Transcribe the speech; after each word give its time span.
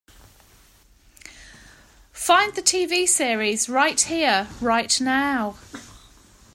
Find 2.11 2.55
the 2.55 2.63
TV 2.63 3.07
series 3.07 3.69
Right 3.69 4.01
here 4.01 4.47
right 4.59 4.99
now 4.99 5.57